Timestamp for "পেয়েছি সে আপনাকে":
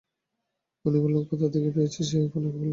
1.75-2.47